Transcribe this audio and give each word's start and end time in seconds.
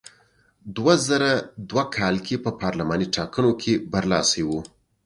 دوه 0.75 0.93
زره 1.07 1.31
دوه 1.69 1.83
کال 1.95 2.15
کې 2.25 2.35
په 2.45 2.51
پارلماني 2.61 3.07
ټاکنو 3.15 3.51
کې 3.61 3.73
برلاسی 3.91 4.41
و. 4.45 4.49